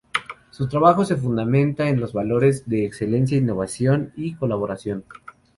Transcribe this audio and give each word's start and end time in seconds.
Su 0.49 0.67
trabajo 0.67 1.05
se 1.05 1.15
fundamenta 1.15 1.87
en 1.87 1.99
los 1.99 2.11
valores 2.11 2.67
de 2.67 2.85
excelencia, 2.85 3.37
innovación 3.37 4.11
y 4.15 4.33
colaboración. 4.33 5.05